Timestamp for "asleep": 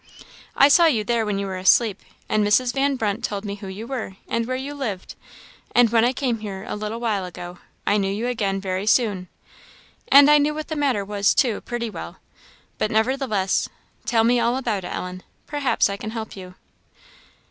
1.59-2.01